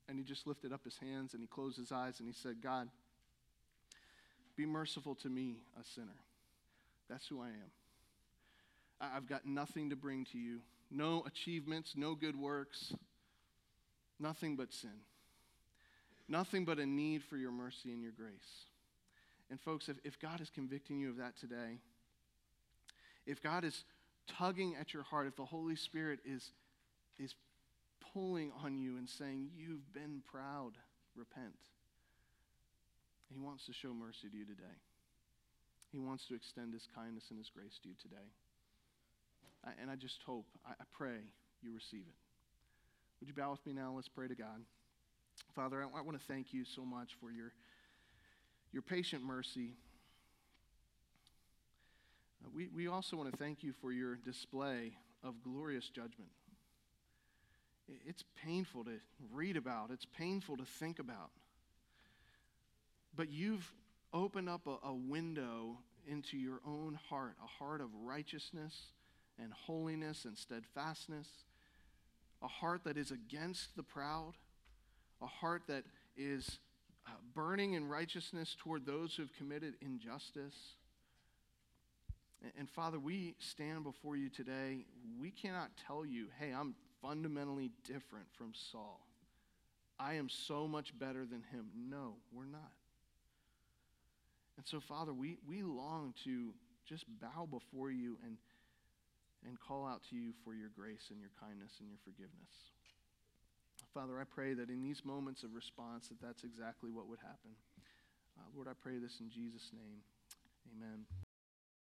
[0.08, 2.56] And he just lifted up his hands and he closed his eyes and he said,
[2.62, 2.88] God,
[4.56, 6.18] be merciful to me, a sinner.
[7.08, 7.70] That's who I am.
[9.00, 12.94] I've got nothing to bring to you no achievements, no good works,
[14.20, 14.90] nothing but sin.
[16.28, 18.66] Nothing but a need for your mercy and your grace.
[19.50, 21.78] And, folks, if, if God is convicting you of that today,
[23.26, 23.84] if God is
[24.26, 26.52] tugging at your heart, if the Holy Spirit is,
[27.18, 27.34] is
[28.12, 30.72] pulling on you and saying, You've been proud,
[31.16, 31.56] repent.
[33.32, 34.76] He wants to show mercy to you today.
[35.90, 38.28] He wants to extend his kindness and his grace to you today.
[39.64, 41.18] I, and I just hope, I, I, pray
[41.62, 42.14] you receive it.
[43.20, 43.92] Would you bow with me now?
[43.94, 44.62] Let's pray to God.
[45.54, 47.52] Father, I, I want to thank you so much for your,
[48.72, 49.74] your patient mercy.
[52.44, 54.92] Uh, we, we also want to thank you for your display
[55.22, 56.30] of glorious judgment.
[58.06, 59.00] It's painful to
[59.32, 61.30] read about, it's painful to think about.
[63.14, 63.70] But you've
[64.12, 68.74] opened up a, a window into your own heart, a heart of righteousness
[69.38, 71.28] and holiness and steadfastness,
[72.42, 74.32] a heart that is against the proud,
[75.20, 75.84] a heart that
[76.16, 76.58] is
[77.06, 80.74] uh, burning in righteousness toward those who have committed injustice.
[82.42, 84.84] And, and Father, we stand before you today.
[85.20, 89.00] We cannot tell you, hey, I'm fundamentally different from Saul.
[89.98, 91.66] I am so much better than him.
[91.76, 92.72] No, we're not.
[94.56, 96.52] And so, Father, we, we long to
[96.86, 98.36] just bow before you and,
[99.46, 102.72] and call out to you for your grace and your kindness and your forgiveness.
[103.94, 107.52] Father, I pray that in these moments of response that that's exactly what would happen.
[108.38, 110.00] Uh, Lord, I pray this in Jesus' name.
[110.72, 111.04] Amen.